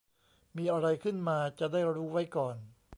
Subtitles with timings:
[0.57, 2.55] มีอะไรขึ้นมาจะได้รู้ไว้ก่อน